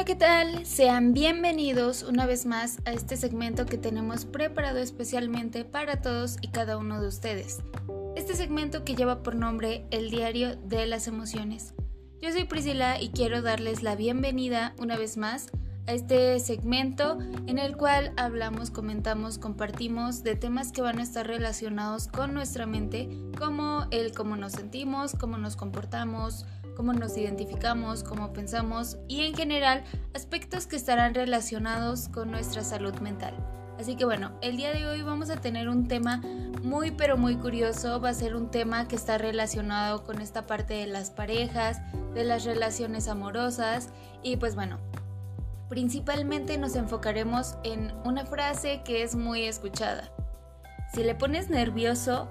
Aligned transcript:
Hola, 0.00 0.06
¿qué 0.06 0.16
tal? 0.16 0.64
Sean 0.64 1.12
bienvenidos 1.12 2.04
una 2.04 2.24
vez 2.24 2.46
más 2.46 2.78
a 2.86 2.92
este 2.92 3.18
segmento 3.18 3.66
que 3.66 3.76
tenemos 3.76 4.24
preparado 4.24 4.78
especialmente 4.78 5.66
para 5.66 6.00
todos 6.00 6.38
y 6.40 6.48
cada 6.48 6.78
uno 6.78 7.02
de 7.02 7.08
ustedes. 7.08 7.58
Este 8.16 8.34
segmento 8.34 8.82
que 8.82 8.94
lleva 8.94 9.22
por 9.22 9.34
nombre 9.34 9.84
El 9.90 10.08
Diario 10.08 10.56
de 10.56 10.86
las 10.86 11.06
Emociones. 11.06 11.74
Yo 12.18 12.32
soy 12.32 12.44
Priscila 12.44 12.98
y 12.98 13.10
quiero 13.10 13.42
darles 13.42 13.82
la 13.82 13.94
bienvenida 13.94 14.74
una 14.78 14.96
vez 14.96 15.18
más 15.18 15.50
a 15.86 15.92
este 15.92 16.40
segmento 16.40 17.18
en 17.46 17.58
el 17.58 17.76
cual 17.76 18.14
hablamos, 18.16 18.70
comentamos, 18.70 19.36
compartimos 19.36 20.22
de 20.22 20.34
temas 20.34 20.72
que 20.72 20.80
van 20.80 20.98
a 20.98 21.02
estar 21.02 21.26
relacionados 21.26 22.08
con 22.08 22.32
nuestra 22.32 22.64
mente, 22.64 23.10
como 23.38 23.84
el 23.90 24.14
cómo 24.14 24.36
nos 24.36 24.52
sentimos, 24.52 25.12
cómo 25.12 25.36
nos 25.36 25.56
comportamos, 25.56 26.46
cómo 26.80 26.94
nos 26.94 27.14
identificamos, 27.18 28.02
cómo 28.02 28.32
pensamos 28.32 28.96
y 29.06 29.26
en 29.26 29.34
general 29.34 29.84
aspectos 30.14 30.66
que 30.66 30.76
estarán 30.76 31.12
relacionados 31.12 32.08
con 32.08 32.30
nuestra 32.30 32.64
salud 32.64 32.94
mental. 33.00 33.34
Así 33.78 33.96
que 33.96 34.06
bueno, 34.06 34.32
el 34.40 34.56
día 34.56 34.72
de 34.72 34.86
hoy 34.86 35.02
vamos 35.02 35.28
a 35.28 35.36
tener 35.36 35.68
un 35.68 35.88
tema 35.88 36.22
muy 36.62 36.90
pero 36.90 37.18
muy 37.18 37.36
curioso, 37.36 38.00
va 38.00 38.08
a 38.08 38.14
ser 38.14 38.34
un 38.34 38.50
tema 38.50 38.88
que 38.88 38.96
está 38.96 39.18
relacionado 39.18 40.04
con 40.04 40.22
esta 40.22 40.46
parte 40.46 40.72
de 40.72 40.86
las 40.86 41.10
parejas, 41.10 41.82
de 42.14 42.24
las 42.24 42.46
relaciones 42.46 43.08
amorosas 43.08 43.90
y 44.22 44.38
pues 44.38 44.54
bueno, 44.54 44.78
principalmente 45.68 46.56
nos 46.56 46.76
enfocaremos 46.76 47.56
en 47.62 47.92
una 48.06 48.24
frase 48.24 48.80
que 48.86 49.02
es 49.02 49.16
muy 49.16 49.42
escuchada. 49.42 50.10
Si 50.94 51.04
le 51.04 51.14
pones 51.14 51.50
nervioso, 51.50 52.30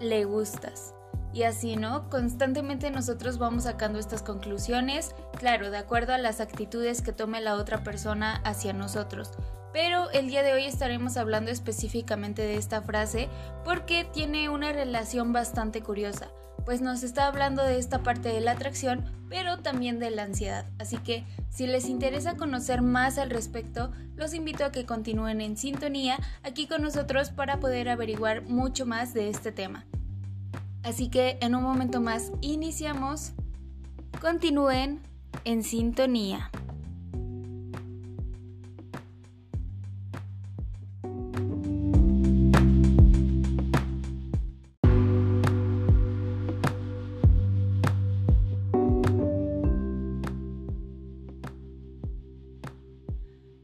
le 0.00 0.24
gustas. 0.24 0.94
Y 1.32 1.44
así, 1.44 1.76
¿no? 1.76 2.08
Constantemente 2.10 2.90
nosotros 2.90 3.38
vamos 3.38 3.64
sacando 3.64 3.98
estas 3.98 4.22
conclusiones, 4.22 5.14
claro, 5.38 5.70
de 5.70 5.78
acuerdo 5.78 6.12
a 6.12 6.18
las 6.18 6.40
actitudes 6.40 7.02
que 7.02 7.12
tome 7.12 7.40
la 7.40 7.54
otra 7.54 7.84
persona 7.84 8.40
hacia 8.44 8.72
nosotros. 8.72 9.30
Pero 9.72 10.10
el 10.10 10.26
día 10.26 10.42
de 10.42 10.52
hoy 10.52 10.64
estaremos 10.64 11.16
hablando 11.16 11.52
específicamente 11.52 12.42
de 12.42 12.56
esta 12.56 12.82
frase 12.82 13.28
porque 13.64 14.04
tiene 14.04 14.48
una 14.48 14.72
relación 14.72 15.32
bastante 15.32 15.80
curiosa, 15.80 16.28
pues 16.64 16.80
nos 16.80 17.04
está 17.04 17.28
hablando 17.28 17.62
de 17.62 17.78
esta 17.78 18.02
parte 18.02 18.30
de 18.30 18.40
la 18.40 18.52
atracción, 18.52 19.04
pero 19.28 19.58
también 19.58 20.00
de 20.00 20.10
la 20.10 20.24
ansiedad. 20.24 20.66
Así 20.80 20.98
que 20.98 21.24
si 21.48 21.68
les 21.68 21.88
interesa 21.88 22.36
conocer 22.36 22.82
más 22.82 23.18
al 23.18 23.30
respecto, 23.30 23.92
los 24.16 24.34
invito 24.34 24.64
a 24.64 24.72
que 24.72 24.86
continúen 24.86 25.40
en 25.40 25.56
sintonía 25.56 26.18
aquí 26.42 26.66
con 26.66 26.82
nosotros 26.82 27.30
para 27.30 27.60
poder 27.60 27.88
averiguar 27.88 28.42
mucho 28.42 28.86
más 28.86 29.14
de 29.14 29.30
este 29.30 29.52
tema. 29.52 29.86
Así 30.82 31.08
que 31.08 31.38
en 31.40 31.54
un 31.54 31.62
momento 31.62 32.00
más 32.00 32.32
iniciamos. 32.40 33.32
Continúen 34.20 35.00
en 35.44 35.62
sintonía. 35.62 36.50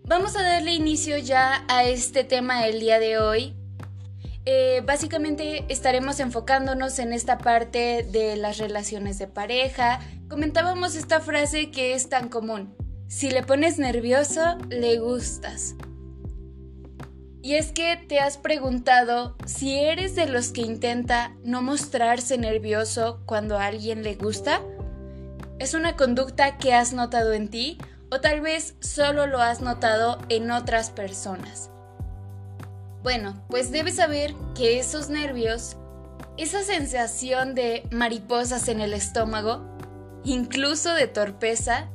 Vamos 0.08 0.36
a 0.36 0.42
darle 0.42 0.72
inicio 0.72 1.18
ya 1.18 1.64
a 1.68 1.84
este 1.84 2.22
tema 2.22 2.62
del 2.62 2.78
día 2.78 3.00
de 3.00 3.18
hoy, 3.18 3.54
eh, 4.48 4.80
básicamente 4.86 5.64
estaremos 5.68 6.20
enfocándonos 6.20 7.00
en 7.00 7.12
esta 7.12 7.36
parte 7.36 8.06
de 8.12 8.36
las 8.36 8.58
relaciones 8.58 9.18
de 9.18 9.26
pareja. 9.26 9.98
Comentábamos 10.28 10.94
esta 10.94 11.20
frase 11.20 11.72
que 11.72 11.94
es 11.94 12.08
tan 12.08 12.28
común. 12.28 12.72
Si 13.08 13.28
le 13.30 13.42
pones 13.42 13.78
nervioso, 13.78 14.56
le 14.68 14.98
gustas. 14.98 15.74
Y 17.42 17.54
es 17.54 17.72
que 17.72 17.96
te 17.96 18.20
has 18.20 18.38
preguntado 18.38 19.36
si 19.46 19.74
eres 19.74 20.14
de 20.14 20.26
los 20.26 20.52
que 20.52 20.60
intenta 20.60 21.34
no 21.42 21.60
mostrarse 21.60 22.38
nervioso 22.38 23.22
cuando 23.26 23.58
a 23.58 23.66
alguien 23.66 24.04
le 24.04 24.14
gusta. 24.14 24.62
¿Es 25.58 25.74
una 25.74 25.96
conducta 25.96 26.56
que 26.58 26.72
has 26.72 26.92
notado 26.92 27.32
en 27.32 27.48
ti 27.48 27.78
o 28.12 28.20
tal 28.20 28.40
vez 28.40 28.76
solo 28.78 29.26
lo 29.26 29.40
has 29.40 29.60
notado 29.60 30.18
en 30.28 30.52
otras 30.52 30.90
personas? 30.90 31.70
Bueno, 33.06 33.40
pues 33.48 33.70
debes 33.70 33.94
saber 33.94 34.34
que 34.56 34.80
esos 34.80 35.10
nervios, 35.10 35.76
esa 36.36 36.64
sensación 36.64 37.54
de 37.54 37.86
mariposas 37.92 38.66
en 38.66 38.80
el 38.80 38.92
estómago, 38.92 39.64
incluso 40.24 40.92
de 40.92 41.06
torpeza, 41.06 41.88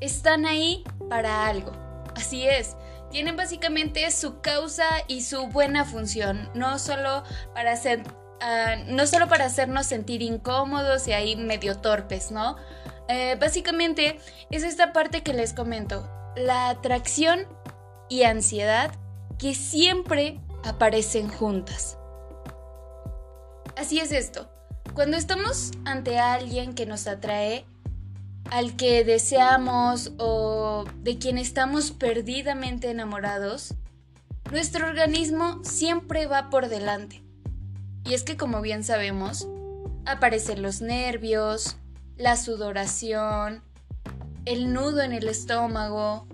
están 0.00 0.44
ahí 0.44 0.84
para 1.08 1.46
algo. 1.46 1.72
Así 2.14 2.46
es, 2.46 2.76
tienen 3.10 3.34
básicamente 3.34 4.10
su 4.10 4.42
causa 4.42 4.84
y 5.08 5.22
su 5.22 5.46
buena 5.46 5.86
función, 5.86 6.50
no 6.52 6.78
solo 6.78 7.24
para 7.54 7.72
hacer, 7.72 8.02
ah, 8.42 8.74
no 8.88 9.06
solo 9.06 9.28
para 9.28 9.46
hacernos 9.46 9.86
sentir 9.86 10.20
incómodos 10.20 11.08
y 11.08 11.14
ahí 11.14 11.34
medio 11.34 11.78
torpes, 11.78 12.30
¿no? 12.30 12.56
Eh, 13.08 13.38
básicamente 13.40 14.20
es 14.50 14.64
esta 14.64 14.92
parte 14.92 15.22
que 15.22 15.32
les 15.32 15.54
comento, 15.54 16.06
la 16.36 16.68
atracción 16.68 17.46
y 18.10 18.24
ansiedad 18.24 18.92
que 19.42 19.56
siempre 19.56 20.40
aparecen 20.62 21.28
juntas. 21.28 21.98
Así 23.76 23.98
es 23.98 24.12
esto. 24.12 24.48
Cuando 24.94 25.16
estamos 25.16 25.72
ante 25.84 26.20
alguien 26.20 26.74
que 26.74 26.86
nos 26.86 27.08
atrae, 27.08 27.66
al 28.52 28.76
que 28.76 29.02
deseamos 29.02 30.12
o 30.18 30.84
de 30.98 31.18
quien 31.18 31.38
estamos 31.38 31.90
perdidamente 31.90 32.88
enamorados, 32.88 33.74
nuestro 34.52 34.86
organismo 34.86 35.58
siempre 35.64 36.26
va 36.26 36.48
por 36.48 36.68
delante. 36.68 37.24
Y 38.04 38.14
es 38.14 38.22
que 38.22 38.36
como 38.36 38.60
bien 38.60 38.84
sabemos, 38.84 39.48
aparecen 40.06 40.62
los 40.62 40.82
nervios, 40.82 41.78
la 42.16 42.36
sudoración, 42.36 43.64
el 44.44 44.72
nudo 44.72 45.02
en 45.02 45.12
el 45.12 45.26
estómago, 45.26 46.28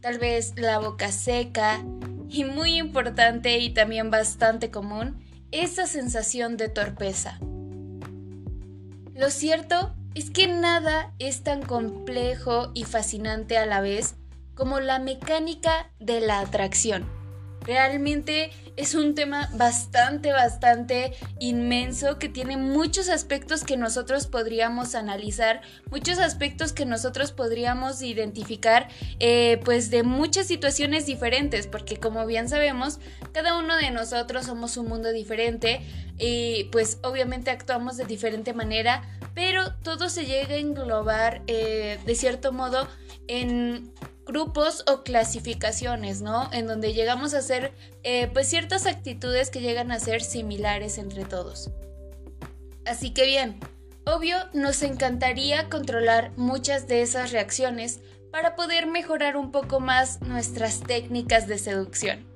tal 0.00 0.18
vez 0.18 0.54
la 0.56 0.80
boca 0.80 1.12
seca 1.12 1.84
y 2.28 2.44
muy 2.44 2.76
importante 2.76 3.58
y 3.58 3.70
también 3.70 4.10
bastante 4.10 4.70
común, 4.70 5.22
esa 5.50 5.86
sensación 5.86 6.56
de 6.56 6.68
torpeza. 6.68 7.38
Lo 9.14 9.30
cierto 9.30 9.94
es 10.14 10.30
que 10.30 10.46
nada 10.46 11.14
es 11.18 11.42
tan 11.42 11.62
complejo 11.62 12.70
y 12.74 12.84
fascinante 12.84 13.56
a 13.56 13.66
la 13.66 13.80
vez 13.80 14.16
como 14.54 14.80
la 14.80 14.98
mecánica 14.98 15.90
de 16.00 16.20
la 16.20 16.40
atracción. 16.40 17.06
Realmente 17.62 18.50
es 18.78 18.94
un 18.94 19.16
tema 19.16 19.50
bastante, 19.54 20.30
bastante 20.30 21.12
inmenso 21.40 22.20
que 22.20 22.28
tiene 22.28 22.56
muchos 22.56 23.08
aspectos 23.08 23.64
que 23.64 23.76
nosotros 23.76 24.28
podríamos 24.28 24.94
analizar, 24.94 25.62
muchos 25.90 26.20
aspectos 26.20 26.72
que 26.72 26.86
nosotros 26.86 27.32
podríamos 27.32 28.02
identificar, 28.02 28.86
eh, 29.18 29.60
pues 29.64 29.90
de 29.90 30.04
muchas 30.04 30.46
situaciones 30.46 31.06
diferentes, 31.06 31.66
porque 31.66 31.96
como 31.96 32.24
bien 32.24 32.48
sabemos, 32.48 33.00
cada 33.32 33.58
uno 33.58 33.74
de 33.76 33.90
nosotros 33.90 34.46
somos 34.46 34.76
un 34.76 34.86
mundo 34.86 35.12
diferente 35.12 35.80
y 36.16 36.64
pues 36.70 36.98
obviamente 37.02 37.50
actuamos 37.50 37.96
de 37.96 38.04
diferente 38.04 38.52
manera, 38.52 39.02
pero 39.34 39.74
todo 39.82 40.08
se 40.08 40.24
llega 40.24 40.54
a 40.54 40.58
englobar 40.58 41.42
eh, 41.48 41.98
de 42.06 42.14
cierto 42.14 42.52
modo 42.52 42.86
en 43.26 43.92
grupos 44.28 44.84
o 44.86 45.02
clasificaciones, 45.02 46.20
¿no? 46.20 46.48
En 46.52 46.66
donde 46.68 46.92
llegamos 46.92 47.34
a 47.34 47.38
hacer 47.38 47.72
eh, 48.04 48.28
pues 48.32 48.46
ciertas 48.46 48.86
actitudes 48.86 49.50
que 49.50 49.60
llegan 49.60 49.90
a 49.90 49.98
ser 49.98 50.22
similares 50.22 50.98
entre 50.98 51.24
todos. 51.24 51.70
Así 52.86 53.10
que 53.10 53.26
bien, 53.26 53.58
obvio 54.04 54.36
nos 54.52 54.82
encantaría 54.82 55.68
controlar 55.68 56.30
muchas 56.36 56.86
de 56.86 57.02
esas 57.02 57.32
reacciones 57.32 58.00
para 58.30 58.54
poder 58.54 58.86
mejorar 58.86 59.36
un 59.36 59.50
poco 59.50 59.80
más 59.80 60.20
nuestras 60.20 60.80
técnicas 60.80 61.48
de 61.48 61.58
seducción. 61.58 62.26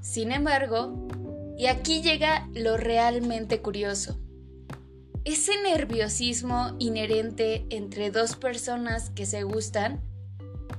Sin 0.00 0.32
embargo, 0.32 1.06
y 1.58 1.66
aquí 1.66 2.00
llega 2.00 2.48
lo 2.54 2.76
realmente 2.78 3.60
curioso, 3.60 4.18
ese 5.26 5.60
nerviosismo 5.60 6.76
inherente 6.78 7.66
entre 7.70 8.12
dos 8.12 8.36
personas 8.36 9.10
que 9.10 9.26
se 9.26 9.42
gustan 9.42 10.00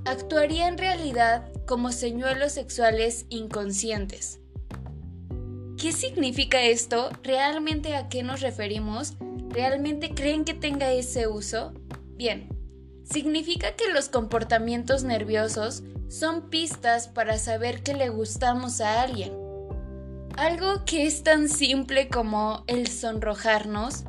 actuaría 0.09 0.67
en 0.67 0.77
realidad 0.77 1.51
como 1.65 1.91
señuelos 1.91 2.53
sexuales 2.53 3.25
inconscientes. 3.29 4.39
¿Qué 5.77 5.91
significa 5.91 6.61
esto? 6.63 7.09
¿Realmente 7.23 7.95
a 7.95 8.09
qué 8.09 8.23
nos 8.23 8.41
referimos? 8.41 9.15
¿Realmente 9.49 10.13
creen 10.15 10.43
que 10.43 10.53
tenga 10.53 10.91
ese 10.91 11.27
uso? 11.27 11.73
Bien, 12.15 12.49
significa 13.03 13.75
que 13.75 13.91
los 13.93 14.09
comportamientos 14.09 15.03
nerviosos 15.03 15.83
son 16.07 16.49
pistas 16.49 17.07
para 17.07 17.37
saber 17.37 17.83
que 17.83 17.93
le 17.93 18.09
gustamos 18.09 18.81
a 18.81 19.01
alguien. 19.01 19.33
Algo 20.35 20.85
que 20.85 21.05
es 21.05 21.23
tan 21.23 21.49
simple 21.49 22.07
como 22.07 22.63
el 22.67 22.87
sonrojarnos 22.87 24.05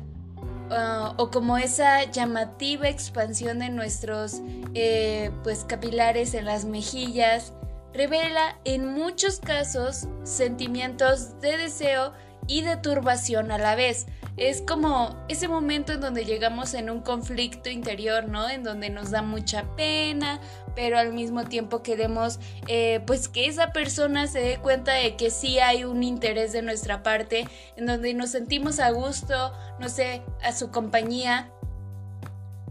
ah, 0.71 1.13
o 1.17 1.29
como 1.29 1.57
esa 1.57 2.03
llamativa 2.05 2.87
expansión 2.87 3.59
de 3.59 3.69
nuestros 3.69 4.41
eh, 4.73 5.31
pues 5.43 5.65
capilares 5.65 6.33
en 6.33 6.45
las 6.45 6.65
mejillas, 6.65 7.53
revela 7.93 8.57
en 8.65 8.87
muchos 8.87 9.39
casos 9.39 10.07
sentimientos 10.23 11.39
de 11.41 11.57
deseo 11.57 12.13
y 12.49 12.63
de 12.63 12.75
turbación 12.75 13.51
a 13.51 13.57
la 13.57 13.75
vez. 13.75 14.07
Es 14.35 14.61
como 14.61 15.15
ese 15.27 15.47
momento 15.47 15.93
en 15.93 16.01
donde 16.01 16.25
llegamos 16.25 16.73
en 16.73 16.89
un 16.89 17.01
conflicto 17.01 17.69
interior, 17.69 18.27
¿no? 18.27 18.49
En 18.49 18.63
donde 18.63 18.89
nos 18.89 19.11
da 19.11 19.21
mucha 19.21 19.63
pena, 19.75 20.41
pero 20.75 20.97
al 20.97 21.13
mismo 21.13 21.43
tiempo 21.43 21.83
queremos 21.83 22.39
eh, 22.67 23.01
pues 23.05 23.27
que 23.27 23.47
esa 23.47 23.71
persona 23.71 24.27
se 24.27 24.39
dé 24.39 24.57
cuenta 24.57 24.93
de 24.93 25.15
que 25.15 25.29
sí 25.29 25.59
hay 25.59 25.83
un 25.83 26.03
interés 26.03 26.51
de 26.51 26.61
nuestra 26.61 27.03
parte, 27.03 27.47
en 27.75 27.85
donde 27.85 28.13
nos 28.13 28.31
sentimos 28.31 28.79
a 28.79 28.91
gusto, 28.91 29.53
no 29.79 29.87
sé, 29.87 30.23
a 30.41 30.51
su 30.51 30.71
compañía 30.71 31.51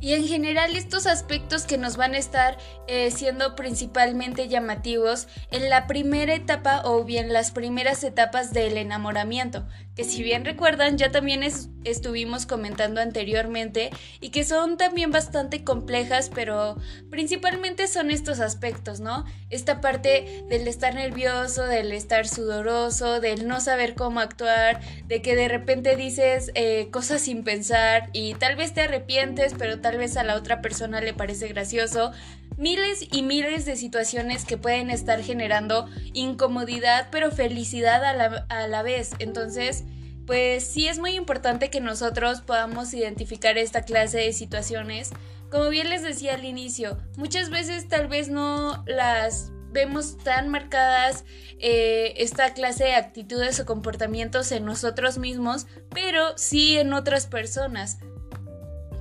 y 0.00 0.15
en 0.15 0.27
general 0.27 0.77
estos 0.77 1.06
aspectos 1.06 1.65
que 1.65 1.79
nos 1.79 1.97
van 1.97 2.15
a 2.15 2.19
estar 2.19 2.59
eh, 2.87 3.11
siendo 3.11 3.56
principalmente 3.56 4.49
llamativos 4.49 5.29
en 5.50 5.69
la 5.69 5.87
primera 5.87 6.35
etapa 6.35 6.83
o 6.85 7.05
bien 7.05 7.33
las 7.33 7.50
primeras 7.50 8.05
etapas 8.05 8.53
del 8.53 8.77
enamoramiento, 8.77 9.67
que 9.99 10.05
si 10.05 10.23
bien 10.23 10.45
recuerdan 10.45 10.97
ya 10.97 11.11
también 11.11 11.43
estuvimos 11.83 12.47
comentando 12.47 13.00
anteriormente 13.00 13.91
y 14.21 14.29
que 14.29 14.45
son 14.45 14.77
también 14.77 15.11
bastante 15.11 15.65
complejas, 15.65 16.31
pero 16.33 16.77
principalmente 17.11 17.89
son 17.89 18.12
estos 18.12 18.39
aspectos, 18.39 19.00
¿no? 19.00 19.25
Esta 19.50 19.81
parte 19.81 20.45
del 20.49 20.69
estar 20.69 20.95
nervioso, 20.95 21.65
del 21.65 21.91
estar 21.91 22.29
sudoroso, 22.29 23.19
del 23.19 23.49
no 23.49 23.61
saber 23.61 23.97
cómo 23.97 24.21
actuar, 24.21 24.81
de 25.09 25.21
que 25.21 25.35
de 25.35 25.49
repente 25.49 25.97
dices 25.97 26.53
eh, 26.55 26.91
cosas 26.93 27.23
sin 27.23 27.43
pensar 27.43 28.09
y 28.12 28.35
tal 28.35 28.55
vez 28.55 28.75
te 28.75 28.83
arrepientes, 28.83 29.56
pero 29.59 29.81
tal 29.81 29.99
vez 29.99 30.17
a 30.17 30.23
la 30.23 30.37
otra 30.37 30.61
persona 30.61 31.01
le 31.01 31.12
parece 31.12 31.49
gracioso. 31.49 32.12
Miles 32.58 33.06
y 33.10 33.22
miles 33.22 33.64
de 33.64 33.76
situaciones 33.76 34.44
que 34.44 34.58
pueden 34.58 34.90
estar 34.90 35.22
generando 35.22 35.88
incomodidad 36.12 37.08
pero 37.10 37.31
felicidad 37.31 38.05
a 38.05 38.14
la, 38.14 38.46
a 38.49 38.66
la 38.66 38.82
vez. 38.82 39.12
Entonces, 39.20 39.84
pues 40.26 40.64
sí 40.64 40.88
es 40.88 40.99
muy 40.99 41.12
importante 41.12 41.70
que 41.70 41.81
nosotros 41.81 42.43
podamos 42.43 42.93
identificar 42.93 43.56
esta 43.56 43.82
clase 43.82 44.19
de 44.19 44.32
situaciones. 44.32 45.10
Como 45.50 45.70
bien 45.70 45.88
les 45.88 46.02
decía 46.02 46.34
al 46.34 46.44
inicio, 46.44 46.99
muchas 47.16 47.49
veces 47.49 47.88
tal 47.88 48.08
vez 48.08 48.28
no 48.28 48.84
las 48.87 49.52
vemos 49.70 50.19
tan 50.19 50.49
marcadas 50.49 51.25
eh, 51.58 52.14
esta 52.16 52.52
clase 52.55 52.84
de 52.84 52.94
actitudes 52.94 53.60
o 53.60 53.66
comportamientos 53.66 54.52
en 54.52 54.64
nosotros 54.64 55.19
mismos, 55.19 55.66
pero 55.90 56.37
sí 56.37 56.76
en 56.76 56.93
otras 56.93 57.26
personas 57.26 57.99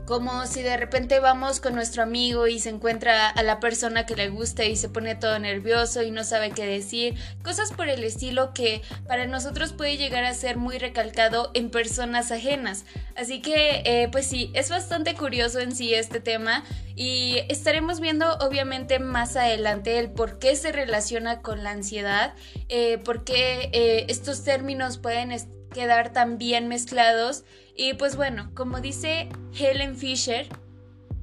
como 0.07 0.47
si 0.47 0.61
de 0.61 0.77
repente 0.77 1.19
vamos 1.19 1.59
con 1.59 1.75
nuestro 1.75 2.01
amigo 2.01 2.47
y 2.47 2.59
se 2.59 2.69
encuentra 2.69 3.27
a 3.27 3.43
la 3.43 3.59
persona 3.59 4.05
que 4.05 4.15
le 4.15 4.29
gusta 4.29 4.63
y 4.63 4.77
se 4.77 4.87
pone 4.87 5.15
todo 5.15 5.37
nervioso 5.37 6.01
y 6.01 6.11
no 6.11 6.23
sabe 6.23 6.51
qué 6.51 6.65
decir, 6.65 7.15
cosas 7.43 7.73
por 7.73 7.89
el 7.89 8.05
estilo 8.05 8.53
que 8.53 8.81
para 9.05 9.27
nosotros 9.27 9.73
puede 9.73 9.97
llegar 9.97 10.23
a 10.23 10.33
ser 10.33 10.55
muy 10.55 10.77
recalcado 10.77 11.51
en 11.53 11.69
personas 11.69 12.31
ajenas. 12.31 12.85
Así 13.17 13.41
que 13.41 13.81
eh, 13.83 14.07
pues 14.09 14.27
sí, 14.27 14.49
es 14.53 14.69
bastante 14.69 15.13
curioso 15.13 15.59
en 15.59 15.75
sí 15.75 15.93
este 15.93 16.21
tema 16.21 16.63
y 16.95 17.39
estaremos 17.49 17.99
viendo 17.99 18.37
obviamente 18.37 18.99
más 18.99 19.35
adelante 19.35 19.99
el 19.99 20.09
por 20.09 20.39
qué 20.39 20.55
se 20.55 20.71
relaciona 20.71 21.41
con 21.41 21.65
la 21.65 21.71
ansiedad, 21.71 22.33
eh, 22.69 22.97
por 22.99 23.25
qué 23.25 23.69
eh, 23.73 24.05
estos 24.07 24.45
términos 24.45 24.99
pueden 24.99 25.33
quedar 25.77 26.11
tan 26.11 26.39
bien 26.39 26.67
mezclados 26.67 27.43
y 27.75 27.93
pues 27.93 28.15
bueno, 28.15 28.49
como 28.55 28.81
dice 28.81 29.29
Helen 29.55 29.95
Fisher, 29.95 30.47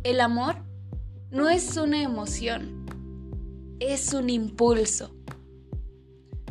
el 0.04 0.20
amor 0.20 0.62
no 1.32 1.50
es 1.50 1.76
una 1.76 2.00
emoción, 2.00 2.86
es 3.80 4.12
un 4.14 4.30
impulso. 4.30 5.12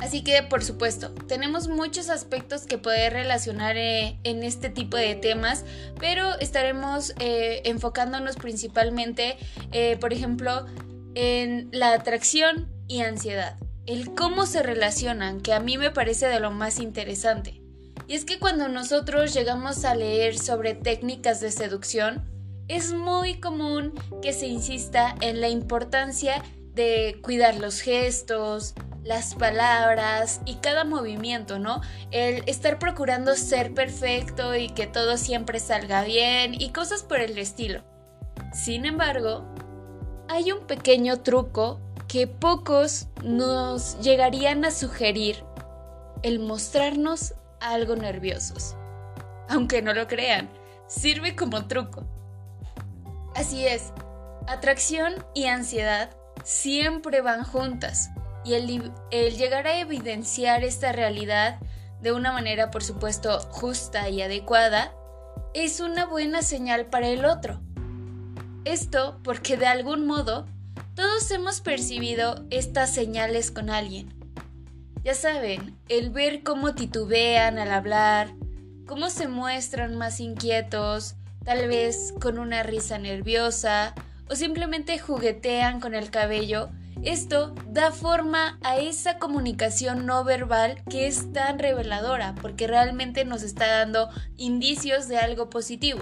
Así 0.01 0.21
que, 0.21 0.43
por 0.43 0.65
supuesto, 0.65 1.13
tenemos 1.29 1.69
muchos 1.69 2.09
aspectos 2.09 2.65
que 2.65 2.77
poder 2.77 3.13
relacionar 3.13 3.77
eh, 3.77 4.19
en 4.25 4.43
este 4.43 4.69
tipo 4.69 4.97
de 4.97 5.15
temas, 5.15 5.63
pero 5.97 6.37
estaremos 6.41 7.13
eh, 7.19 7.61
enfocándonos 7.63 8.35
principalmente, 8.35 9.37
eh, 9.71 9.95
por 10.01 10.11
ejemplo, 10.11 10.65
en 11.15 11.69
la 11.71 11.93
atracción 11.93 12.69
y 12.89 12.99
ansiedad. 12.99 13.57
El 13.85 14.13
cómo 14.13 14.45
se 14.45 14.61
relacionan, 14.61 15.39
que 15.39 15.53
a 15.53 15.61
mí 15.61 15.77
me 15.77 15.91
parece 15.91 16.27
de 16.27 16.41
lo 16.41 16.51
más 16.51 16.79
interesante. 16.79 17.62
Y 18.07 18.15
es 18.15 18.25
que 18.25 18.39
cuando 18.39 18.67
nosotros 18.69 19.33
llegamos 19.33 19.85
a 19.85 19.95
leer 19.95 20.37
sobre 20.37 20.73
técnicas 20.73 21.39
de 21.39 21.51
seducción, 21.51 22.23
es 22.67 22.93
muy 22.93 23.39
común 23.39 23.93
que 24.21 24.33
se 24.33 24.47
insista 24.47 25.15
en 25.21 25.41
la 25.41 25.49
importancia 25.49 26.43
de 26.73 27.19
cuidar 27.21 27.55
los 27.55 27.81
gestos, 27.81 28.73
las 29.03 29.35
palabras 29.35 30.41
y 30.45 30.55
cada 30.55 30.85
movimiento, 30.85 31.59
¿no? 31.59 31.81
El 32.11 32.43
estar 32.47 32.79
procurando 32.79 33.35
ser 33.35 33.73
perfecto 33.73 34.55
y 34.55 34.69
que 34.69 34.87
todo 34.87 35.17
siempre 35.17 35.59
salga 35.59 36.03
bien 36.03 36.53
y 36.59 36.71
cosas 36.71 37.03
por 37.03 37.19
el 37.19 37.37
estilo. 37.37 37.83
Sin 38.53 38.85
embargo, 38.85 39.45
hay 40.29 40.51
un 40.51 40.65
pequeño 40.65 41.21
truco 41.21 41.79
que 42.07 42.27
pocos 42.27 43.07
nos 43.23 43.99
llegarían 43.99 44.63
a 44.65 44.71
sugerir, 44.71 45.43
el 46.21 46.39
mostrarnos 46.39 47.33
algo 47.63 47.95
nerviosos. 47.95 48.75
Aunque 49.49 49.81
no 49.81 49.93
lo 49.93 50.07
crean, 50.07 50.49
sirve 50.87 51.35
como 51.35 51.67
truco. 51.67 52.03
Así 53.35 53.65
es, 53.65 53.93
atracción 54.47 55.25
y 55.33 55.45
ansiedad 55.45 56.15
siempre 56.43 57.21
van 57.21 57.43
juntas 57.43 58.11
y 58.43 58.53
el, 58.55 58.91
el, 59.11 59.37
llegar 59.37 59.65
a 59.67 59.79
evidenciar 59.79 60.63
esta 60.63 60.91
realidad 60.91 61.59
de 62.01 62.11
una 62.11 62.33
manera 62.33 62.69
por 62.69 62.83
supuesto 62.83 63.39
justa 63.49 64.09
y 64.09 64.21
adecuada 64.21 64.93
es 65.53 65.79
una 65.79 66.05
buena 66.05 66.41
señal 66.41 66.87
para 66.87 67.07
el 67.07 67.25
otro. 67.25 67.61
Esto 68.65 69.19
porque 69.23 69.57
de 69.57 69.67
algún 69.67 70.05
modo 70.05 70.45
todos 70.95 71.31
hemos 71.31 71.61
percibido 71.61 72.45
estas 72.49 72.93
señales 72.93 73.49
con 73.51 73.69
alguien 73.69 74.22
ya 75.03 75.13
saben, 75.13 75.77
el 75.89 76.09
ver 76.09 76.43
cómo 76.43 76.75
titubean 76.75 77.57
al 77.57 77.71
hablar, 77.71 78.33
cómo 78.87 79.09
se 79.09 79.27
muestran 79.27 79.97
más 79.97 80.19
inquietos, 80.19 81.15
tal 81.43 81.67
vez 81.67 82.13
con 82.21 82.39
una 82.39 82.63
risa 82.63 82.97
nerviosa 82.97 83.93
o 84.29 84.35
simplemente 84.35 84.97
juguetean 84.99 85.81
con 85.81 85.93
el 85.93 86.09
cabello, 86.09 86.69
esto 87.03 87.53
da 87.67 87.91
forma 87.91 88.57
a 88.63 88.77
esa 88.77 89.17
comunicación 89.17 90.05
no 90.05 90.23
verbal 90.23 90.81
que 90.89 91.07
es 91.07 91.33
tan 91.33 91.59
reveladora 91.59 92.33
porque 92.41 92.65
realmente 92.67 93.25
nos 93.25 93.43
está 93.43 93.67
dando 93.67 94.09
indicios 94.37 95.09
de 95.09 95.17
algo 95.17 95.49
positivo. 95.49 96.01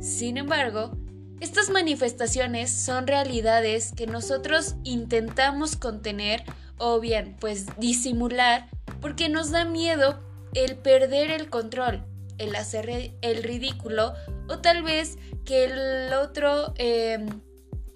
Sin 0.00 0.38
embargo, 0.38 0.96
estas 1.40 1.70
manifestaciones 1.70 2.72
son 2.72 3.06
realidades 3.06 3.92
que 3.92 4.06
nosotros 4.06 4.74
intentamos 4.82 5.76
contener 5.76 6.42
o 6.78 7.00
bien 7.00 7.36
pues 7.40 7.66
disimular 7.78 8.68
porque 9.00 9.28
nos 9.28 9.50
da 9.50 9.64
miedo 9.64 10.20
el 10.54 10.76
perder 10.76 11.30
el 11.30 11.50
control, 11.50 12.04
el 12.38 12.54
hacer 12.56 13.14
el 13.20 13.42
ridículo 13.42 14.14
o 14.48 14.58
tal 14.58 14.82
vez 14.82 15.18
que 15.44 15.64
el 15.64 16.12
otro 16.14 16.72
em, 16.76 17.40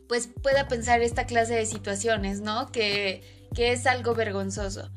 pues 0.09 0.29
pueda 0.43 0.69
pensar 0.69 1.01
esta 1.03 1.27
clase 1.27 1.55
de 1.55 1.67
situaciones, 1.67 2.41
¿no? 2.41 2.71
Que, 2.73 3.23
que 3.55 3.73
es 3.73 3.87
algo 3.87 4.15
vergonzoso. 4.15 4.91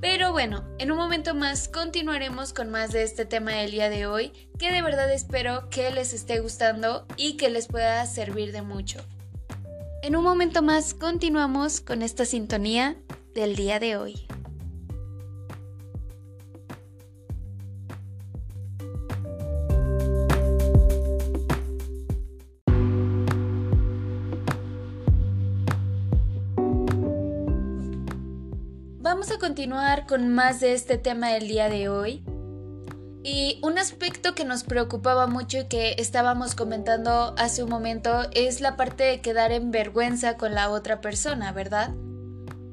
Pero 0.00 0.32
bueno, 0.32 0.64
en 0.78 0.90
un 0.90 0.98
momento 0.98 1.34
más 1.34 1.68
continuaremos 1.68 2.52
con 2.52 2.70
más 2.70 2.92
de 2.92 3.02
este 3.02 3.24
tema 3.24 3.52
del 3.52 3.70
día 3.70 3.88
de 3.88 4.06
hoy, 4.06 4.32
que 4.58 4.70
de 4.70 4.82
verdad 4.82 5.10
espero 5.12 5.70
que 5.70 5.90
les 5.90 6.12
esté 6.12 6.40
gustando 6.40 7.06
y 7.16 7.36
que 7.36 7.48
les 7.48 7.66
pueda 7.66 8.04
servir 8.06 8.52
de 8.52 8.62
mucho. 8.62 9.00
En 10.02 10.14
un 10.14 10.22
momento 10.22 10.62
más 10.62 10.92
continuamos 10.92 11.80
con 11.80 12.02
esta 12.02 12.24
sintonía 12.24 12.96
del 13.36 13.54
día 13.54 13.78
de 13.78 13.98
hoy. 13.98 14.26
Vamos 29.00 29.30
a 29.30 29.38
continuar 29.38 30.06
con 30.06 30.34
más 30.34 30.60
de 30.60 30.72
este 30.72 30.96
tema 30.96 31.28
del 31.28 31.46
día 31.46 31.68
de 31.68 31.90
hoy. 31.90 32.24
Y 33.22 33.60
un 33.62 33.78
aspecto 33.78 34.34
que 34.34 34.44
nos 34.46 34.64
preocupaba 34.64 35.26
mucho 35.26 35.58
y 35.58 35.64
que 35.66 35.94
estábamos 35.98 36.54
comentando 36.54 37.34
hace 37.36 37.62
un 37.62 37.68
momento 37.68 38.22
es 38.32 38.62
la 38.62 38.76
parte 38.76 39.04
de 39.04 39.20
quedar 39.20 39.52
en 39.52 39.70
vergüenza 39.72 40.38
con 40.38 40.54
la 40.54 40.70
otra 40.70 41.02
persona, 41.02 41.52
¿verdad? 41.52 41.92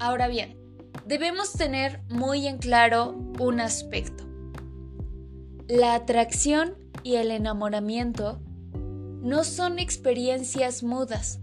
Ahora 0.03 0.27
bien, 0.27 0.57
debemos 1.05 1.53
tener 1.53 2.01
muy 2.09 2.45
en 2.45 2.57
claro 2.57 3.15
un 3.39 3.61
aspecto. 3.61 4.25
La 5.69 5.95
atracción 5.95 6.75
y 7.03 7.15
el 7.15 7.31
enamoramiento 7.31 8.41
no 8.73 9.45
son 9.45 9.79
experiencias 9.79 10.83
mudas 10.83 11.39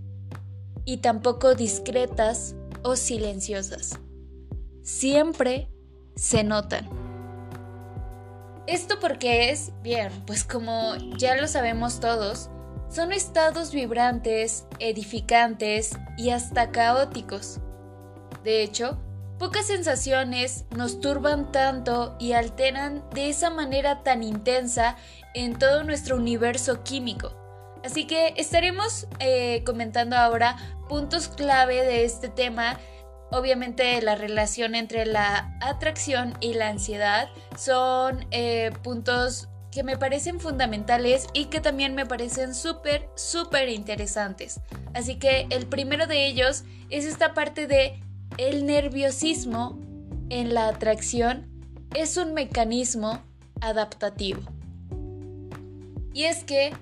y 0.85 0.99
tampoco 0.99 1.55
discretas 1.55 2.55
o 2.83 2.97
silenciosas. 2.97 3.99
Siempre 4.83 5.71
se 6.15 6.45
notan. 6.45 6.87
¿Esto 8.67 9.01
porque 9.01 9.49
es? 9.49 9.73
Bien, 9.83 10.13
pues 10.27 10.45
como 10.45 10.97
ya 11.17 11.35
lo 11.41 11.49
sabemos 11.49 11.99
todos, 11.99 12.51
son 12.91 13.13
estados 13.13 13.73
vibrantes, 13.73 14.67
edificantes 14.81 15.97
y 16.19 16.29
hasta 16.29 16.71
caóticos. 16.73 17.59
De 18.45 18.63
hecho, 18.63 18.99
pocas 19.39 19.67
sensaciones 19.67 20.65
nos 20.77 21.01
turban 21.01 21.53
tanto 21.53 22.17
y 22.19 22.33
alteran 22.33 23.03
de 23.15 23.31
esa 23.31 23.51
manera 23.51 24.03
tan 24.03 24.23
intensa 24.23 24.97
en 25.35 25.59
todo 25.59 25.85
nuestro 25.85 26.17
universo 26.17 26.83
químico. 26.83 27.37
Así 27.85 28.07
que 28.07 28.35
estaremos 28.37 29.07
eh, 29.19 29.63
comentando 29.65 30.17
ahora 30.17 30.57
puntos 30.89 31.29
clave 31.29 31.85
de 31.85 32.05
este 32.05 32.29
tema. 32.29 32.79
Obviamente 33.31 34.03
la 34.03 34.17
relación 34.17 34.75
entre 34.75 35.07
la 35.07 35.57
atracción 35.61 36.35
y 36.41 36.55
la 36.55 36.69
ansiedad 36.69 37.29
son 37.57 38.27
eh, 38.31 38.73
puntos 38.83 39.49
que 39.71 39.85
me 39.85 39.97
parecen 39.97 40.41
fundamentales 40.41 41.29
y 41.33 41.47
que 41.47 41.61
también 41.61 41.95
me 41.95 42.05
parecen 42.05 42.55
súper, 42.55 43.09
súper 43.15 43.69
interesantes. 43.69 44.61
Así 44.95 45.19
que 45.19 45.47
el 45.51 45.67
primero 45.67 46.07
de 46.07 46.27
ellos 46.27 46.65
es 46.91 47.05
esta 47.05 47.35
parte 47.35 47.69
de 47.69 48.03
el 48.41 48.65
nerviosismo 48.65 49.79
en 50.31 50.55
la 50.55 50.69
atracción 50.69 51.47
es 51.95 52.17
un 52.17 52.33
mecanismo 52.33 53.23
adaptativo. 53.61 54.41
Y 56.15 56.25
es 56.25 56.43
que 56.45 56.73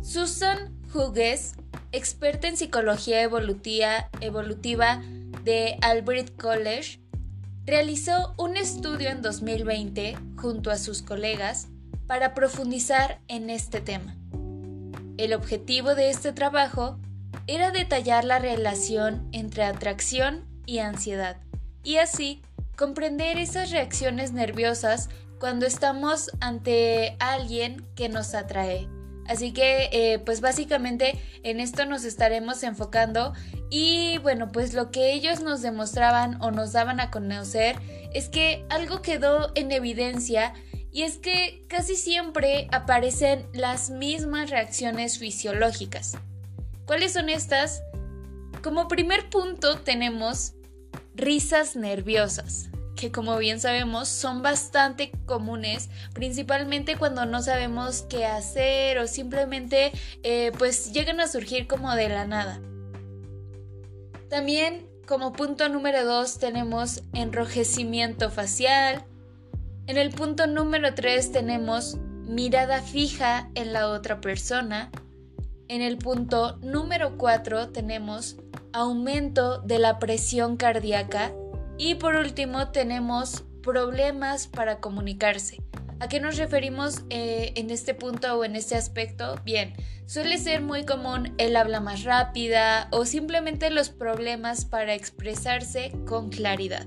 Susan 0.00 0.78
Hughes, 0.94 1.54
experta 1.90 2.46
en 2.46 2.56
psicología 2.56 3.20
evolutiva, 3.22 5.02
de 5.42 5.76
Albrecht 5.80 6.40
College, 6.40 7.00
realizó 7.66 8.32
un 8.38 8.56
estudio 8.56 9.08
en 9.10 9.22
2020 9.22 10.16
junto 10.36 10.70
a 10.70 10.76
sus 10.76 11.02
colegas 11.02 11.66
para 12.06 12.32
profundizar 12.32 13.20
en 13.26 13.50
este 13.50 13.80
tema. 13.80 14.14
El 15.16 15.32
objetivo 15.32 15.96
de 15.96 16.10
este 16.10 16.32
trabajo 16.32 17.00
era 17.46 17.70
detallar 17.70 18.24
la 18.24 18.38
relación 18.38 19.28
entre 19.32 19.64
atracción 19.64 20.44
y 20.66 20.78
ansiedad 20.78 21.36
y 21.82 21.96
así 21.96 22.42
comprender 22.76 23.38
esas 23.38 23.70
reacciones 23.70 24.32
nerviosas 24.32 25.08
cuando 25.38 25.66
estamos 25.66 26.30
ante 26.40 27.16
alguien 27.18 27.84
que 27.96 28.08
nos 28.08 28.34
atrae 28.34 28.88
Así 29.26 29.52
que 29.52 29.88
eh, 29.92 30.18
pues 30.18 30.40
básicamente 30.40 31.18
en 31.44 31.60
esto 31.60 31.86
nos 31.86 32.04
estaremos 32.04 32.62
enfocando 32.64 33.34
y 33.70 34.18
bueno 34.18 34.50
pues 34.50 34.74
lo 34.74 34.90
que 34.90 35.12
ellos 35.12 35.40
nos 35.40 35.62
demostraban 35.62 36.42
o 36.42 36.50
nos 36.50 36.72
daban 36.72 37.00
a 37.00 37.10
conocer 37.10 37.76
es 38.12 38.28
que 38.28 38.66
algo 38.68 39.00
quedó 39.00 39.52
en 39.54 39.70
evidencia 39.70 40.54
y 40.90 41.02
es 41.02 41.18
que 41.18 41.64
casi 41.68 41.94
siempre 41.94 42.68
aparecen 42.72 43.46
las 43.54 43.88
mismas 43.88 44.50
reacciones 44.50 45.18
fisiológicas. 45.18 46.18
¿Cuáles 46.86 47.12
son 47.12 47.28
estas? 47.28 47.82
Como 48.62 48.88
primer 48.88 49.30
punto 49.30 49.78
tenemos 49.78 50.54
risas 51.14 51.76
nerviosas 51.76 52.70
que 53.02 53.10
como 53.10 53.36
bien 53.36 53.58
sabemos 53.58 54.08
son 54.08 54.42
bastante 54.42 55.10
comunes, 55.26 55.90
principalmente 56.14 56.96
cuando 56.96 57.26
no 57.26 57.42
sabemos 57.42 58.02
qué 58.02 58.26
hacer 58.26 58.98
o 58.98 59.08
simplemente 59.08 59.90
eh, 60.22 60.52
pues 60.56 60.92
llegan 60.92 61.18
a 61.18 61.26
surgir 61.26 61.66
como 61.66 61.92
de 61.96 62.08
la 62.08 62.28
nada. 62.28 62.60
También 64.28 64.86
como 65.04 65.32
punto 65.32 65.68
número 65.68 66.04
2 66.04 66.38
tenemos 66.38 67.02
enrojecimiento 67.12 68.30
facial. 68.30 69.04
En 69.88 69.96
el 69.96 70.10
punto 70.10 70.46
número 70.46 70.94
3 70.94 71.32
tenemos 71.32 71.96
mirada 71.96 72.82
fija 72.82 73.50
en 73.56 73.72
la 73.72 73.88
otra 73.88 74.20
persona. 74.20 74.92
En 75.72 75.80
el 75.80 75.96
punto 75.96 76.58
número 76.60 77.16
4 77.16 77.70
tenemos 77.70 78.36
aumento 78.74 79.62
de 79.62 79.78
la 79.78 79.98
presión 79.98 80.58
cardíaca 80.58 81.32
y 81.78 81.94
por 81.94 82.16
último 82.16 82.68
tenemos 82.72 83.44
problemas 83.62 84.48
para 84.48 84.80
comunicarse. 84.80 85.62
¿A 85.98 86.08
qué 86.08 86.20
nos 86.20 86.36
referimos 86.36 87.06
eh, 87.08 87.54
en 87.56 87.70
este 87.70 87.94
punto 87.94 88.34
o 88.34 88.44
en 88.44 88.54
este 88.54 88.74
aspecto? 88.74 89.36
Bien, 89.46 89.72
suele 90.04 90.36
ser 90.36 90.60
muy 90.60 90.84
común 90.84 91.34
el 91.38 91.56
habla 91.56 91.80
más 91.80 92.04
rápida 92.04 92.88
o 92.90 93.06
simplemente 93.06 93.70
los 93.70 93.88
problemas 93.88 94.66
para 94.66 94.92
expresarse 94.92 95.90
con 96.06 96.28
claridad. 96.28 96.86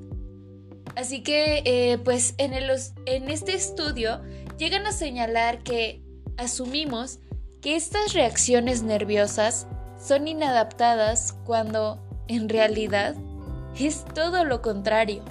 Así 0.95 1.23
que, 1.23 1.63
eh, 1.65 1.97
pues 1.97 2.35
en, 2.37 2.53
en 2.53 3.31
este 3.31 3.55
estudio 3.55 4.21
llegan 4.59 4.85
a 4.85 4.91
señalar 4.91 5.63
que 5.63 6.03
asumimos 6.37 7.17
que 7.65 7.75
estas 7.75 8.13
reacciones 8.13 8.83
nerviosas 8.83 9.65
son 9.99 10.27
inadaptadas 10.27 11.33
cuando, 11.45 11.97
en 12.27 12.47
realidad, 12.47 13.15
es 13.75 14.05
todo 14.13 14.45
lo 14.45 14.61
contrario. 14.61 15.23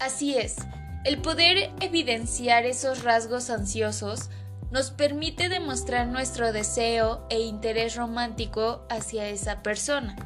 Así 0.00 0.34
es, 0.38 0.56
el 1.04 1.20
poder 1.20 1.72
evidenciar 1.82 2.64
esos 2.64 3.02
rasgos 3.04 3.50
ansiosos 3.50 4.30
nos 4.70 4.92
permite 4.92 5.50
demostrar 5.50 6.06
nuestro 6.06 6.54
deseo 6.54 7.26
e 7.28 7.40
interés 7.40 7.94
romántico 7.94 8.86
hacia 8.88 9.28
esa 9.28 9.62
persona. 9.62 10.16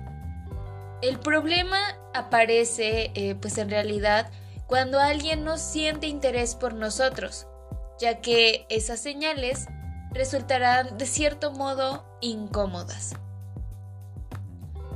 El 1.03 1.19
problema 1.19 1.81
aparece, 2.15 3.11
eh, 3.17 3.35
pues 3.35 3.59
en 3.59 3.69
realidad, 3.69 4.31
cuando 4.69 5.01
alguien 5.01 5.43
no 5.43 5.59
siente 5.59 6.07
interés 6.07 6.55
por 6.55 6.75
nosotros, 6.75 7.49
ya 7.99 8.21
que 8.21 8.65
esas 8.69 9.01
señales 9.01 9.67
resultarán 10.13 10.99
de 10.99 11.07
cierto 11.07 11.53
modo 11.53 12.05
incómodas. 12.21 13.15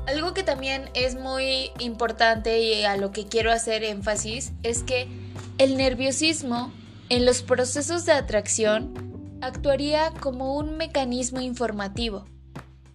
Algo 0.06 0.34
que 0.34 0.42
también 0.42 0.90
es 0.94 1.14
muy 1.14 1.70
importante 1.78 2.60
y 2.60 2.84
a 2.84 2.96
lo 2.96 3.10
que 3.10 3.26
quiero 3.26 3.50
hacer 3.50 3.84
énfasis 3.84 4.52
es 4.62 4.82
que 4.82 5.08
el 5.56 5.76
nerviosismo 5.76 6.72
en 7.08 7.24
los 7.24 7.42
procesos 7.42 8.04
de 8.04 8.12
atracción 8.12 9.38
actuaría 9.40 10.12
como 10.20 10.56
un 10.56 10.76
mecanismo 10.76 11.40
informativo. 11.40 12.26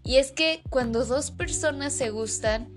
Y 0.04 0.18
es 0.18 0.32
que 0.32 0.62
cuando 0.70 1.06
dos 1.06 1.32
personas 1.32 1.94
se 1.94 2.10
gustan, 2.10 2.70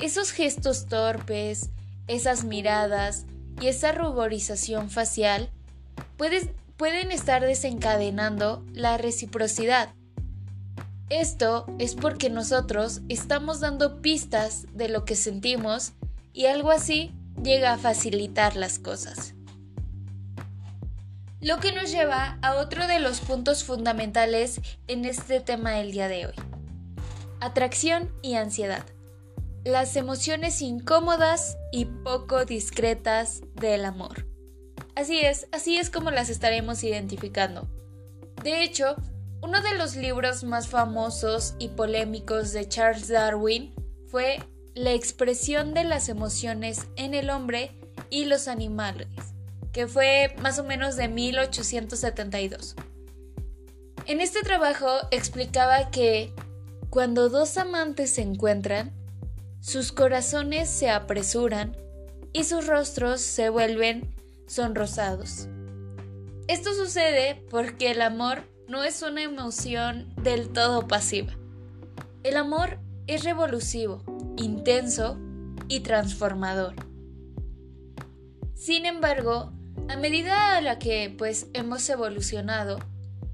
esos 0.00 0.30
gestos 0.30 0.86
torpes, 0.86 1.70
esas 2.06 2.44
miradas 2.44 3.24
y 3.60 3.68
esa 3.68 3.92
ruborización 3.92 4.90
facial 4.90 5.50
pueden 6.16 6.54
estar 7.10 7.42
desencadenando 7.42 8.64
la 8.72 8.98
reciprocidad 8.98 9.90
esto 11.08 11.66
es 11.78 11.94
porque 11.94 12.30
nosotros 12.30 13.00
estamos 13.08 13.60
dando 13.60 14.02
pistas 14.02 14.66
de 14.72 14.88
lo 14.88 15.04
que 15.04 15.14
sentimos 15.14 15.92
y 16.32 16.46
algo 16.46 16.72
así 16.72 17.14
llega 17.40 17.72
a 17.72 17.78
facilitar 17.78 18.56
las 18.56 18.80
cosas. 18.80 19.34
Lo 21.40 21.60
que 21.60 21.72
nos 21.72 21.92
lleva 21.92 22.38
a 22.42 22.56
otro 22.56 22.88
de 22.88 22.98
los 22.98 23.20
puntos 23.20 23.62
fundamentales 23.62 24.60
en 24.88 25.04
este 25.04 25.38
tema 25.38 25.72
del 25.72 25.92
día 25.92 26.08
de 26.08 26.26
hoy. 26.26 26.34
Atracción 27.40 28.10
y 28.20 28.34
ansiedad. 28.34 28.84
Las 29.64 29.94
emociones 29.94 30.60
incómodas 30.60 31.56
y 31.70 31.84
poco 31.84 32.44
discretas 32.44 33.42
del 33.54 33.84
amor. 33.84 34.25
Así 34.96 35.20
es, 35.20 35.46
así 35.52 35.76
es 35.76 35.90
como 35.90 36.10
las 36.10 36.30
estaremos 36.30 36.82
identificando. 36.82 37.68
De 38.42 38.64
hecho, 38.64 38.96
uno 39.42 39.60
de 39.60 39.74
los 39.74 39.94
libros 39.94 40.42
más 40.42 40.68
famosos 40.68 41.54
y 41.58 41.68
polémicos 41.68 42.54
de 42.54 42.66
Charles 42.66 43.08
Darwin 43.08 43.74
fue 44.08 44.38
La 44.74 44.92
expresión 44.92 45.74
de 45.74 45.84
las 45.84 46.08
emociones 46.08 46.86
en 46.96 47.12
el 47.12 47.28
hombre 47.28 47.78
y 48.08 48.24
los 48.24 48.48
animales, 48.48 49.08
que 49.70 49.86
fue 49.86 50.34
más 50.40 50.58
o 50.58 50.64
menos 50.64 50.96
de 50.96 51.08
1872. 51.08 52.74
En 54.06 54.22
este 54.22 54.40
trabajo 54.40 54.88
explicaba 55.10 55.90
que 55.90 56.32
cuando 56.88 57.28
dos 57.28 57.58
amantes 57.58 58.12
se 58.14 58.22
encuentran, 58.22 58.94
sus 59.60 59.92
corazones 59.92 60.70
se 60.70 60.88
apresuran 60.88 61.76
y 62.32 62.44
sus 62.44 62.66
rostros 62.66 63.20
se 63.20 63.50
vuelven 63.50 64.15
sonrosados. 64.46 65.48
Esto 66.48 66.72
sucede 66.74 67.44
porque 67.50 67.90
el 67.90 68.02
amor 68.02 68.44
no 68.68 68.84
es 68.84 69.02
una 69.02 69.22
emoción 69.22 70.12
del 70.16 70.48
todo 70.52 70.86
pasiva. 70.86 71.32
El 72.22 72.36
amor 72.36 72.78
es 73.06 73.24
revolusivo, 73.24 74.02
intenso 74.36 75.18
y 75.68 75.80
transformador. 75.80 76.74
Sin 78.54 78.86
embargo, 78.86 79.52
A 79.88 79.96
medida 79.96 80.56
a 80.56 80.60
la 80.60 80.78
que 80.80 81.14
pues 81.16 81.46
hemos 81.52 81.88
evolucionado, 81.88 82.78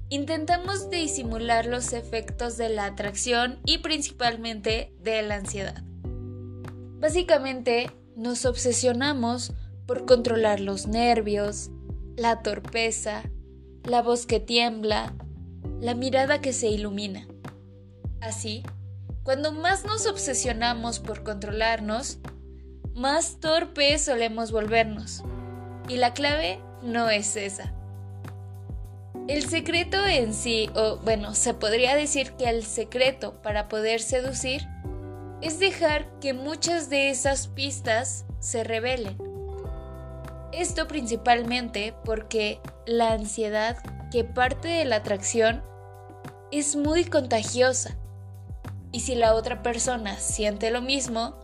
intentamos 0.09 0.91
disimular 0.91 1.65
los 1.65 1.93
efectos 1.93 2.57
de 2.57 2.69
la 2.69 2.85
atracción 2.85 3.59
y 3.65 3.79
principalmente 3.79 4.93
de 5.01 5.23
la 5.23 5.35
ansiedad. 5.35 5.83
Básicamente, 6.99 7.89
nos 8.15 8.45
obsesionamos 8.45 9.53
por 9.85 10.05
controlar 10.05 10.59
los 10.59 10.87
nervios, 10.87 11.71
la 12.15 12.41
torpeza, 12.41 13.23
la 13.83 14.01
voz 14.01 14.25
que 14.25 14.39
tiembla, 14.39 15.13
la 15.79 15.95
mirada 15.95 16.41
que 16.41 16.53
se 16.53 16.67
ilumina. 16.67 17.27
Así, 18.21 18.63
cuando 19.23 19.51
más 19.51 19.85
nos 19.85 20.05
obsesionamos 20.05 20.99
por 20.99 21.23
controlarnos, 21.23 22.19
más 22.93 23.39
torpes 23.39 24.05
solemos 24.05 24.51
volvernos. 24.51 25.23
Y 25.89 25.97
la 25.97 26.13
clave 26.13 26.59
no 26.81 27.09
es 27.09 27.35
esa. 27.35 27.73
El 29.27 29.49
secreto 29.49 30.05
en 30.05 30.33
sí, 30.33 30.69
o 30.75 30.97
bueno, 30.97 31.33
se 31.33 31.53
podría 31.53 31.95
decir 31.95 32.33
que 32.33 32.49
el 32.49 32.63
secreto 32.65 33.41
para 33.41 33.69
poder 33.69 34.01
seducir 34.01 34.67
es 35.41 35.59
dejar 35.59 36.19
que 36.19 36.33
muchas 36.33 36.89
de 36.89 37.09
esas 37.09 37.47
pistas 37.47 38.25
se 38.39 38.65
revelen. 38.65 39.17
Esto 40.53 40.87
principalmente 40.87 41.95
porque 42.05 42.61
la 42.85 43.13
ansiedad 43.13 43.77
que 44.11 44.23
parte 44.23 44.67
de 44.67 44.85
la 44.85 44.97
atracción 44.97 45.63
es 46.51 46.75
muy 46.75 47.05
contagiosa. 47.05 47.97
Y 48.91 48.99
si 48.99 49.15
la 49.15 49.33
otra 49.33 49.63
persona 49.63 50.17
siente 50.19 50.69
lo 50.69 50.81
mismo, 50.83 51.35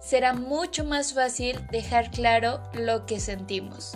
será 0.00 0.32
mucho 0.32 0.84
más 0.84 1.12
fácil 1.12 1.58
dejar 1.72 2.12
claro 2.12 2.62
lo 2.72 3.04
que 3.04 3.18
sentimos. 3.18 3.94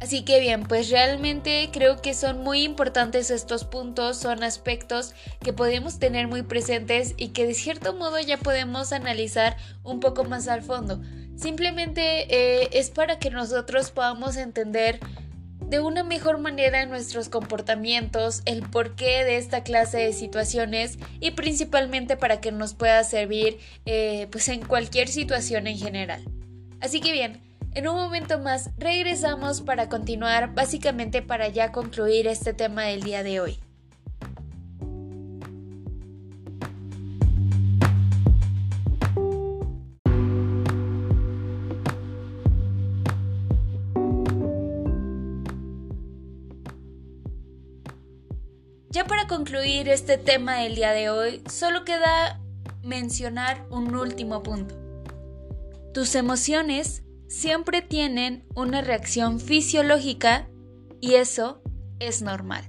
Así 0.00 0.24
que 0.24 0.40
bien, 0.40 0.64
pues 0.64 0.90
realmente 0.90 1.68
creo 1.72 2.02
que 2.02 2.14
son 2.14 2.42
muy 2.42 2.62
importantes 2.62 3.30
estos 3.30 3.64
puntos, 3.64 4.16
son 4.16 4.42
aspectos 4.42 5.14
que 5.40 5.52
podemos 5.52 6.00
tener 6.00 6.26
muy 6.26 6.42
presentes 6.42 7.14
y 7.18 7.28
que 7.28 7.46
de 7.46 7.54
cierto 7.54 7.94
modo 7.94 8.18
ya 8.18 8.38
podemos 8.38 8.92
analizar 8.92 9.56
un 9.84 10.00
poco 10.00 10.24
más 10.24 10.48
al 10.48 10.62
fondo. 10.62 11.00
Simplemente 11.40 12.26
eh, 12.28 12.68
es 12.72 12.90
para 12.90 13.18
que 13.18 13.30
nosotros 13.30 13.90
podamos 13.90 14.36
entender 14.36 15.00
de 15.66 15.80
una 15.80 16.04
mejor 16.04 16.36
manera 16.36 16.84
nuestros 16.84 17.30
comportamientos, 17.30 18.42
el 18.44 18.60
porqué 18.60 19.24
de 19.24 19.38
esta 19.38 19.62
clase 19.62 19.98
de 19.98 20.12
situaciones 20.12 20.98
y 21.18 21.30
principalmente 21.30 22.18
para 22.18 22.42
que 22.42 22.52
nos 22.52 22.74
pueda 22.74 23.02
servir 23.04 23.58
eh, 23.86 24.28
pues 24.30 24.48
en 24.48 24.60
cualquier 24.60 25.08
situación 25.08 25.66
en 25.66 25.78
general. 25.78 26.22
Así 26.78 27.00
que 27.00 27.12
bien, 27.12 27.40
en 27.72 27.88
un 27.88 27.96
momento 27.96 28.38
más 28.38 28.70
regresamos 28.76 29.62
para 29.62 29.88
continuar, 29.88 30.54
básicamente 30.54 31.22
para 31.22 31.48
ya 31.48 31.72
concluir 31.72 32.26
este 32.26 32.52
tema 32.52 32.82
del 32.82 33.02
día 33.02 33.22
de 33.22 33.40
hoy. 33.40 33.58
Ya 48.92 49.06
para 49.06 49.28
concluir 49.28 49.88
este 49.88 50.18
tema 50.18 50.56
del 50.56 50.74
día 50.74 50.90
de 50.90 51.10
hoy, 51.10 51.44
solo 51.48 51.84
queda 51.84 52.40
mencionar 52.82 53.64
un 53.70 53.94
último 53.94 54.42
punto. 54.42 54.74
Tus 55.94 56.16
emociones 56.16 57.04
siempre 57.28 57.82
tienen 57.82 58.44
una 58.56 58.80
reacción 58.80 59.38
fisiológica 59.38 60.48
y 61.00 61.14
eso 61.14 61.62
es 62.00 62.20
normal. 62.20 62.64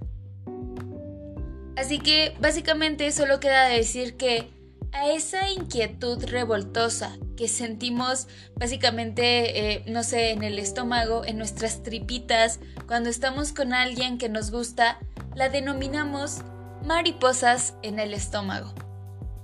Así 1.75 1.97
que 1.97 2.35
básicamente 2.39 3.11
solo 3.11 3.39
queda 3.39 3.65
decir 3.65 4.15
que 4.15 4.47
a 4.91 5.09
esa 5.09 5.49
inquietud 5.49 6.23
revoltosa 6.25 7.17
que 7.35 7.47
sentimos 7.47 8.27
básicamente, 8.55 9.73
eh, 9.73 9.83
no 9.87 10.03
sé, 10.03 10.29
en 10.29 10.43
el 10.43 10.59
estómago, 10.59 11.25
en 11.25 11.39
nuestras 11.39 11.81
tripitas, 11.81 12.59
cuando 12.85 13.09
estamos 13.09 13.53
con 13.53 13.73
alguien 13.73 14.19
que 14.19 14.29
nos 14.29 14.51
gusta, 14.51 14.99
la 15.35 15.49
denominamos 15.49 16.41
mariposas 16.85 17.75
en 17.81 17.99
el 17.99 18.13
estómago. 18.13 18.73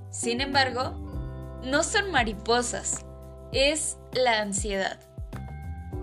Sin 0.09 0.41
embargo, 0.41 0.91
no 1.63 1.83
son 1.83 2.11
mariposas, 2.11 3.05
es 3.51 3.97
la 4.13 4.41
ansiedad. 4.41 4.99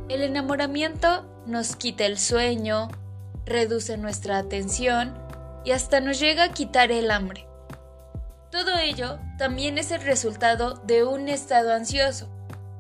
El 0.08 0.22
enamoramiento 0.22 1.24
nos 1.46 1.76
quita 1.76 2.06
el 2.06 2.18
sueño, 2.18 2.88
reduce 3.44 3.96
nuestra 3.96 4.38
atención 4.38 5.18
y 5.64 5.72
hasta 5.72 6.00
nos 6.00 6.20
llega 6.20 6.44
a 6.44 6.52
quitar 6.52 6.92
el 6.92 7.10
hambre. 7.10 7.46
Todo 8.50 8.78
ello 8.78 9.18
también 9.38 9.78
es 9.78 9.90
el 9.90 10.02
resultado 10.02 10.74
de 10.86 11.04
un 11.04 11.28
estado 11.28 11.72
ansioso, 11.72 12.28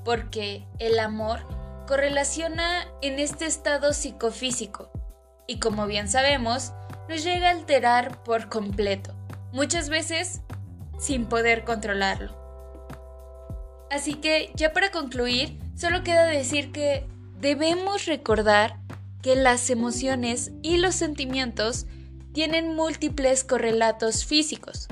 porque 0.04 0.66
el 0.78 0.98
amor 0.98 1.40
correlaciona 1.86 2.86
en 3.02 3.18
este 3.18 3.46
estado 3.46 3.92
psicofísico 3.92 4.90
y 5.46 5.58
como 5.58 5.86
bien 5.86 6.08
sabemos, 6.08 6.72
nos 7.08 7.24
llega 7.24 7.48
a 7.48 7.52
alterar 7.52 8.22
por 8.22 8.48
completo, 8.48 9.14
muchas 9.52 9.88
veces 9.88 10.40
sin 10.98 11.26
poder 11.26 11.64
controlarlo. 11.64 12.34
Así 13.90 14.14
que 14.14 14.50
ya 14.54 14.72
para 14.72 14.90
concluir, 14.90 15.58
solo 15.76 16.02
queda 16.02 16.26
decir 16.26 16.72
que 16.72 17.06
debemos 17.38 18.06
recordar 18.06 18.78
que 19.22 19.36
las 19.36 19.70
emociones 19.70 20.52
y 20.62 20.78
los 20.78 20.94
sentimientos 20.94 21.86
tienen 22.32 22.74
múltiples 22.74 23.44
correlatos 23.44 24.24
físicos. 24.24 24.88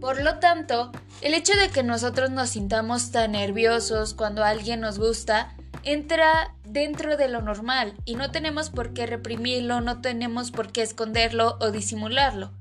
Por 0.00 0.22
lo 0.22 0.38
tanto, 0.38 0.92
el 1.20 1.34
hecho 1.34 1.54
de 1.56 1.70
que 1.70 1.82
nosotros 1.82 2.30
nos 2.30 2.50
sintamos 2.50 3.10
tan 3.10 3.32
nerviosos 3.32 4.14
cuando 4.14 4.44
alguien 4.44 4.80
nos 4.80 4.98
gusta 4.98 5.56
entra 5.92 6.54
dentro 6.64 7.16
de 7.16 7.28
lo 7.28 7.40
normal 7.40 7.94
y 8.04 8.14
no 8.14 8.30
tenemos 8.30 8.68
por 8.68 8.92
qué 8.92 9.06
reprimirlo, 9.06 9.80
no 9.80 10.02
tenemos 10.02 10.50
por 10.50 10.70
qué 10.70 10.82
esconderlo 10.82 11.56
o 11.60 11.70
disimularlo. 11.70 12.52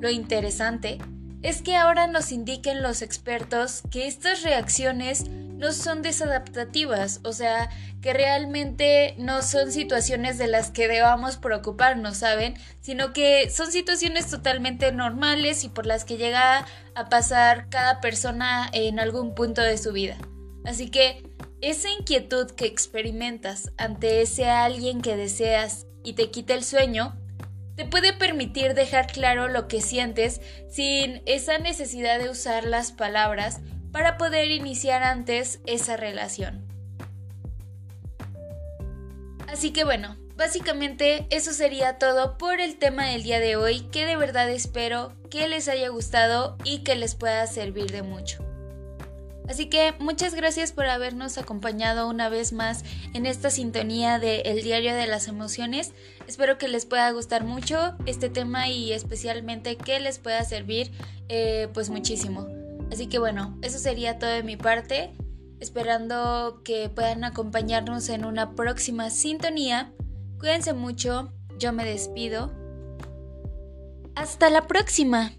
Lo 0.00 0.10
interesante 0.10 0.98
es 1.42 1.62
que 1.62 1.76
ahora 1.76 2.08
nos 2.08 2.32
indiquen 2.32 2.82
los 2.82 3.00
expertos 3.00 3.82
que 3.92 4.08
estas 4.08 4.42
reacciones 4.42 5.28
no 5.28 5.70
son 5.70 6.02
desadaptativas, 6.02 7.20
o 7.22 7.32
sea, 7.32 7.70
que 8.02 8.12
realmente 8.12 9.14
no 9.18 9.42
son 9.42 9.70
situaciones 9.70 10.36
de 10.36 10.48
las 10.48 10.70
que 10.70 10.88
debamos 10.88 11.36
preocuparnos, 11.36 12.16
¿saben? 12.16 12.54
Sino 12.80 13.12
que 13.12 13.50
son 13.50 13.70
situaciones 13.70 14.28
totalmente 14.28 14.90
normales 14.90 15.62
y 15.62 15.68
por 15.68 15.86
las 15.86 16.04
que 16.04 16.16
llega 16.16 16.66
a 16.96 17.08
pasar 17.08 17.68
cada 17.68 18.00
persona 18.00 18.68
en 18.72 18.98
algún 18.98 19.36
punto 19.36 19.62
de 19.62 19.78
su 19.78 19.92
vida. 19.92 20.16
Así 20.64 20.90
que 20.90 21.33
esa 21.70 21.88
inquietud 21.90 22.50
que 22.50 22.66
experimentas 22.66 23.72
ante 23.78 24.20
ese 24.20 24.46
alguien 24.46 25.00
que 25.00 25.16
deseas 25.16 25.86
y 26.02 26.12
te 26.12 26.30
quita 26.30 26.52
el 26.52 26.62
sueño, 26.62 27.16
te 27.74 27.86
puede 27.86 28.12
permitir 28.12 28.74
dejar 28.74 29.06
claro 29.06 29.48
lo 29.48 29.66
que 29.66 29.80
sientes 29.80 30.42
sin 30.68 31.22
esa 31.24 31.58
necesidad 31.58 32.18
de 32.18 32.28
usar 32.28 32.64
las 32.64 32.92
palabras 32.92 33.60
para 33.92 34.18
poder 34.18 34.50
iniciar 34.50 35.02
antes 35.02 35.60
esa 35.66 35.96
relación. 35.96 36.66
Así 39.48 39.72
que 39.72 39.84
bueno, 39.84 40.16
básicamente 40.36 41.26
eso 41.30 41.52
sería 41.52 41.98
todo 41.98 42.36
por 42.36 42.60
el 42.60 42.76
tema 42.76 43.06
del 43.06 43.22
día 43.22 43.40
de 43.40 43.56
hoy, 43.56 43.80
que 43.90 44.04
de 44.04 44.16
verdad 44.16 44.50
espero 44.50 45.14
que 45.30 45.48
les 45.48 45.68
haya 45.68 45.88
gustado 45.88 46.58
y 46.62 46.80
que 46.80 46.94
les 46.94 47.14
pueda 47.14 47.46
servir 47.46 47.90
de 47.90 48.02
mucho. 48.02 48.43
Así 49.48 49.66
que 49.66 49.92
muchas 49.98 50.34
gracias 50.34 50.72
por 50.72 50.86
habernos 50.86 51.36
acompañado 51.36 52.08
una 52.08 52.30
vez 52.30 52.52
más 52.52 52.82
en 53.12 53.26
esta 53.26 53.50
sintonía 53.50 54.18
de 54.18 54.40
El 54.40 54.62
Diario 54.62 54.94
de 54.94 55.06
las 55.06 55.28
Emociones. 55.28 55.92
Espero 56.26 56.56
que 56.56 56.68
les 56.68 56.86
pueda 56.86 57.10
gustar 57.10 57.44
mucho 57.44 57.94
este 58.06 58.30
tema 58.30 58.68
y 58.68 58.92
especialmente 58.92 59.76
que 59.76 60.00
les 60.00 60.18
pueda 60.18 60.42
servir 60.44 60.92
eh, 61.28 61.68
pues 61.74 61.90
muchísimo. 61.90 62.48
Así 62.90 63.06
que 63.06 63.18
bueno, 63.18 63.58
eso 63.60 63.78
sería 63.78 64.18
todo 64.18 64.30
de 64.30 64.42
mi 64.42 64.56
parte, 64.56 65.12
esperando 65.60 66.62
que 66.64 66.88
puedan 66.88 67.24
acompañarnos 67.24 68.08
en 68.08 68.24
una 68.24 68.54
próxima 68.54 69.10
sintonía. 69.10 69.92
Cuídense 70.38 70.72
mucho, 70.72 71.32
yo 71.58 71.72
me 71.72 71.84
despido. 71.84 72.52
Hasta 74.14 74.48
la 74.48 74.66
próxima. 74.66 75.32